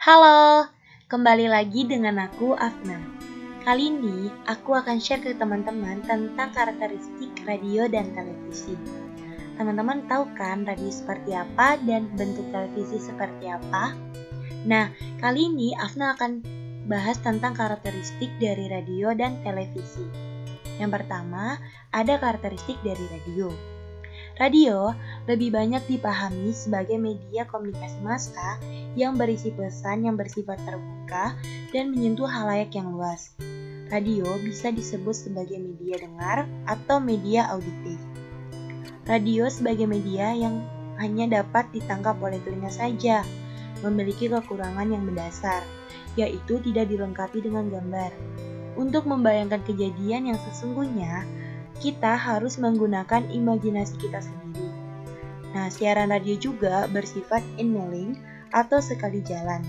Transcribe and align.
Halo, 0.00 0.64
kembali 1.12 1.52
lagi 1.52 1.84
dengan 1.84 2.24
aku 2.24 2.56
Afna. 2.56 2.96
Kali 3.68 3.92
ini 3.92 4.32
aku 4.48 4.72
akan 4.72 4.96
share 4.96 5.20
ke 5.20 5.36
teman-teman 5.36 6.00
tentang 6.08 6.56
karakteristik 6.56 7.28
radio 7.44 7.84
dan 7.84 8.08
televisi. 8.16 8.80
Teman-teman 9.60 10.08
tahu 10.08 10.24
kan 10.40 10.64
radio 10.64 10.88
seperti 10.88 11.36
apa 11.36 11.76
dan 11.84 12.08
bentuk 12.16 12.48
televisi 12.48 12.96
seperti 12.96 13.52
apa? 13.52 13.92
Nah, 14.64 14.88
kali 15.20 15.52
ini 15.52 15.76
Afna 15.76 16.16
akan 16.16 16.40
bahas 16.88 17.20
tentang 17.20 17.52
karakteristik 17.52 18.32
dari 18.40 18.72
radio 18.72 19.12
dan 19.12 19.36
televisi. 19.44 20.08
Yang 20.80 20.96
pertama, 20.96 21.60
ada 21.92 22.16
karakteristik 22.16 22.80
dari 22.80 23.04
radio. 23.12 23.52
Radio 24.40 24.96
lebih 25.28 25.52
banyak 25.52 25.84
dipahami 25.84 26.56
sebagai 26.56 26.96
media 26.96 27.44
komunikasi 27.44 28.00
massa 28.00 28.56
yang 28.96 29.20
berisi 29.20 29.52
pesan 29.52 30.08
yang 30.08 30.16
bersifat 30.16 30.56
terbuka 30.64 31.36
dan 31.76 31.92
menyentuh 31.92 32.24
halayak 32.24 32.72
yang 32.72 32.88
luas. 32.88 33.36
Radio 33.92 34.24
bisa 34.40 34.72
disebut 34.72 35.12
sebagai 35.12 35.60
media 35.60 36.00
dengar 36.00 36.48
atau 36.64 36.96
media 37.04 37.52
auditif. 37.52 38.00
Radio 39.04 39.44
sebagai 39.52 39.84
media 39.84 40.32
yang 40.32 40.64
hanya 40.96 41.44
dapat 41.44 41.68
ditangkap 41.76 42.16
oleh 42.24 42.40
telinga 42.40 42.72
saja, 42.72 43.20
memiliki 43.84 44.32
kekurangan 44.32 44.88
yang 44.88 45.04
mendasar, 45.04 45.60
yaitu 46.16 46.56
tidak 46.64 46.88
dilengkapi 46.88 47.44
dengan 47.44 47.68
gambar. 47.68 48.08
Untuk 48.80 49.04
membayangkan 49.04 49.60
kejadian 49.68 50.32
yang 50.32 50.38
sesungguhnya, 50.48 51.28
kita 51.80 52.14
harus 52.14 52.60
menggunakan 52.60 53.26
imajinasi 53.32 53.96
kita 53.96 54.20
sendiri. 54.20 54.68
Nah, 55.56 55.66
siaran 55.72 56.12
radio 56.12 56.36
juga 56.38 56.86
bersifat 56.92 57.42
inmeling 57.58 58.20
atau 58.54 58.78
sekali 58.78 59.24
jalan. 59.24 59.64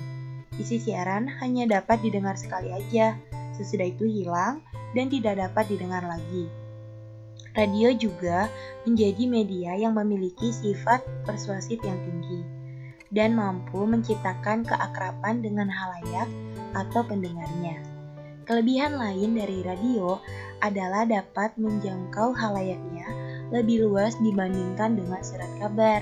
Isi 0.59 0.77
siaran 0.77 1.25
hanya 1.41 1.79
dapat 1.79 2.03
didengar 2.03 2.37
sekali 2.37 2.69
aja, 2.69 3.17
sesudah 3.55 3.87
itu 3.87 4.05
hilang 4.05 4.61
dan 4.93 5.07
tidak 5.07 5.39
dapat 5.39 5.71
didengar 5.71 6.03
lagi. 6.05 6.51
Radio 7.51 7.91
juga 7.95 8.47
menjadi 8.87 9.23
media 9.27 9.71
yang 9.75 9.95
memiliki 9.95 10.55
sifat 10.55 11.03
persuasif 11.27 11.83
yang 11.83 11.99
tinggi 12.07 12.41
dan 13.11 13.35
mampu 13.35 13.83
menciptakan 13.83 14.63
keakraban 14.63 15.43
dengan 15.43 15.67
halayak 15.67 16.31
atau 16.71 17.03
pendengarnya. 17.03 17.90
Kelebihan 18.41 18.97
lain 18.97 19.37
dari 19.37 19.61
radio 19.61 20.17
adalah 20.61 21.05
dapat 21.05 21.53
menjangkau 21.61 22.33
halayaknya 22.33 23.05
lebih 23.53 23.85
luas 23.85 24.17
dibandingkan 24.17 24.97
dengan 24.97 25.21
surat 25.21 25.51
kabar. 25.61 26.01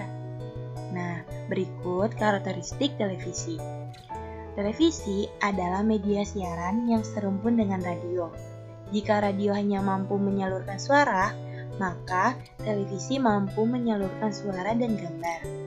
Nah, 0.96 1.26
berikut 1.52 2.16
karakteristik 2.16 2.96
televisi. 2.96 3.60
Televisi 4.56 5.28
adalah 5.44 5.84
media 5.84 6.24
siaran 6.24 6.88
yang 6.88 7.04
serumpun 7.04 7.60
dengan 7.60 7.84
radio. 7.84 8.32
Jika 8.90 9.20
radio 9.22 9.54
hanya 9.54 9.84
mampu 9.84 10.16
menyalurkan 10.16 10.80
suara, 10.80 11.36
maka 11.78 12.36
televisi 12.60 13.20
mampu 13.22 13.68
menyalurkan 13.68 14.32
suara 14.32 14.74
dan 14.76 14.96
gambar. 14.96 15.59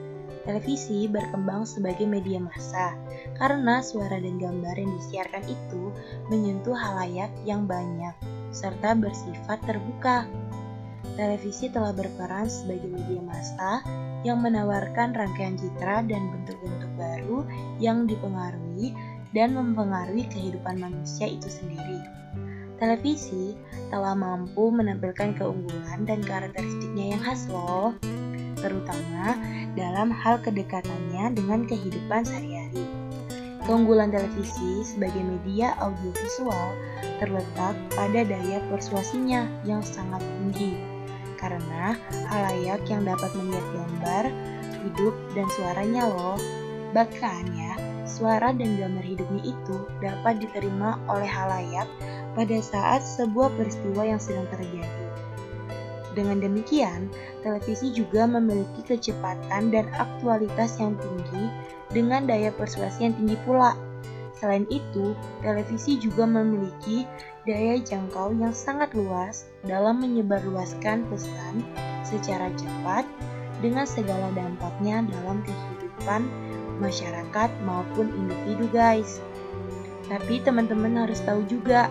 Televisi 0.43 1.07
berkembang 1.07 1.63
sebagai 1.63 2.03
media 2.03 2.35
massa 2.35 2.91
karena 3.39 3.79
suara 3.79 4.19
dan 4.19 4.35
gambar 4.35 4.75
yang 4.75 4.91
disiarkan 4.99 5.43
itu 5.47 5.83
menyentuh 6.27 6.75
halayak 6.75 7.31
yang 7.47 7.63
banyak 7.63 8.11
serta 8.51 8.91
bersifat 8.91 9.63
terbuka. 9.63 10.27
Televisi 11.15 11.71
telah 11.71 11.95
berperan 11.95 12.51
sebagai 12.51 12.91
media 12.91 13.23
massa 13.23 13.79
yang 14.27 14.43
menawarkan 14.43 15.15
rangkaian 15.15 15.55
citra 15.55 16.03
dan 16.11 16.27
bentuk-bentuk 16.35 16.91
baru 16.99 17.47
yang 17.79 18.03
dipengaruhi 18.03 18.91
dan 19.31 19.55
mempengaruhi 19.55 20.27
kehidupan 20.27 20.75
manusia 20.79 21.31
itu 21.31 21.47
sendiri. 21.47 22.03
Televisi 22.83 23.55
telah 23.87 24.11
mampu 24.11 24.67
menampilkan 24.67 25.39
keunggulan 25.39 26.03
dan 26.03 26.19
karakteristiknya 26.19 27.15
yang 27.15 27.21
khas 27.23 27.47
loh 27.47 27.95
terutama 28.63 29.35
dalam 29.75 30.07
hal 30.07 30.39
kedekatannya 30.39 31.35
dengan 31.35 31.67
kehidupan 31.67 32.23
sehari-hari. 32.23 32.87
Keunggulan 33.63 34.11
televisi 34.11 34.83
sebagai 34.83 35.23
media 35.23 35.75
audiovisual 35.79 36.75
terletak 37.19 37.75
pada 37.95 38.23
daya 38.23 38.59
persuasinya 38.67 39.47
yang 39.63 39.79
sangat 39.79 40.19
tinggi, 40.19 40.79
karena 41.39 41.95
halayak 42.27 42.83
yang 42.91 43.07
dapat 43.07 43.31
melihat 43.39 43.63
gambar, 43.71 44.23
hidup, 44.83 45.15
dan 45.31 45.47
suaranya 45.55 46.11
loh. 46.11 46.35
Bahkan 46.91 47.43
ya, 47.55 47.73
suara 48.03 48.51
dan 48.51 48.75
gambar 48.75 49.03
hidupnya 49.03 49.43
itu 49.55 49.77
dapat 50.03 50.43
diterima 50.43 50.99
oleh 51.07 51.27
halayak 51.27 51.87
pada 52.35 52.57
saat 52.59 52.99
sebuah 52.99 53.47
peristiwa 53.55 54.03
yang 54.03 54.19
sedang 54.19 54.45
terjadi. 54.51 55.02
Dengan 56.13 56.41
demikian, 56.41 57.09
televisi 57.41 57.89
juga 57.89 58.29
memiliki 58.29 58.85
kecepatan 58.85 59.73
dan 59.73 59.89
aktualitas 59.97 60.77
yang 60.77 60.93
tinggi 61.01 61.49
dengan 61.89 62.29
daya 62.29 62.53
persuasi 62.53 63.09
yang 63.09 63.17
tinggi 63.17 63.37
pula. 63.45 63.73
Selain 64.37 64.69
itu, 64.69 65.17
televisi 65.41 65.97
juga 65.97 66.29
memiliki 66.29 67.05
daya 67.49 67.81
jangkau 67.81 68.33
yang 68.37 68.53
sangat 68.53 68.93
luas 68.93 69.49
dalam 69.65 70.01
menyebarluaskan 70.05 71.05
pesan 71.09 71.65
secara 72.05 72.53
cepat 72.59 73.07
dengan 73.63 73.87
segala 73.87 74.29
dampaknya 74.35 75.01
dalam 75.07 75.41
kehidupan 75.47 76.27
masyarakat 76.77 77.49
maupun 77.63 78.11
individu 78.13 78.67
guys. 78.69 79.23
Tapi 80.11 80.43
teman-teman 80.43 81.07
harus 81.07 81.23
tahu 81.23 81.47
juga 81.47 81.87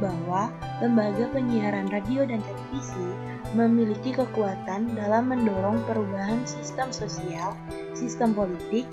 bahwa 0.00 0.48
lembaga 0.80 1.28
penyiaran 1.30 1.92
radio 1.92 2.24
dan 2.24 2.40
televisi 2.40 3.06
memiliki 3.52 4.16
kekuatan 4.16 4.96
dalam 4.96 5.28
mendorong 5.28 5.84
perubahan 5.84 6.42
sistem 6.48 6.88
sosial, 6.90 7.52
sistem 7.92 8.32
politik, 8.32 8.88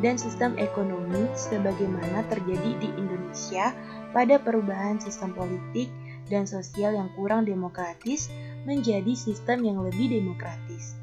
dan 0.00 0.14
sistem 0.14 0.54
ekonomi 0.56 1.26
sebagaimana 1.34 2.22
terjadi 2.30 2.78
di 2.78 2.88
Indonesia 2.94 3.74
pada 4.14 4.38
perubahan 4.38 5.02
sistem 5.02 5.34
politik 5.34 5.90
dan 6.30 6.46
sosial 6.46 6.94
yang 6.94 7.10
kurang 7.18 7.44
demokratis 7.44 8.30
menjadi 8.62 9.12
sistem 9.18 9.66
yang 9.66 9.82
lebih 9.82 10.08
demokratis. 10.08 10.94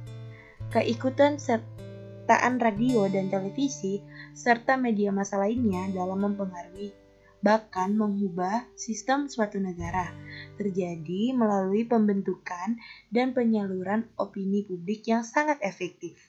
Keikutan 0.70 1.36
sertaan 1.36 2.62
radio 2.62 3.10
dan 3.10 3.28
televisi 3.28 4.00
serta 4.38 4.78
media 4.78 5.10
massa 5.10 5.42
lainnya 5.42 5.90
dalam 5.92 6.22
mempengaruhi 6.22 7.09
bahkan 7.40 7.96
mengubah 7.96 8.68
sistem 8.76 9.32
suatu 9.32 9.60
negara, 9.60 10.12
terjadi 10.60 11.32
melalui 11.36 11.88
pembentukan 11.88 12.80
dan 13.10 13.32
penyaluran 13.32 14.08
opini 14.20 14.68
publik 14.68 15.08
yang 15.08 15.24
sangat 15.24 15.60
efektif. 15.64 16.20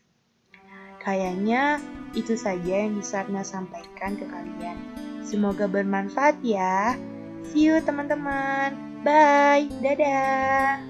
Kayaknya 1.01 1.81
itu 2.13 2.37
saja 2.37 2.85
yang 2.85 3.01
bisa 3.01 3.25
saya 3.25 3.45
sampaikan 3.45 4.21
ke 4.21 4.29
kalian. 4.29 4.77
Semoga 5.25 5.65
bermanfaat 5.65 6.45
ya. 6.45 6.95
See 7.51 7.73
you 7.73 7.81
teman-teman. 7.81 8.77
Bye. 9.01 9.73
Dadah. 9.81 10.90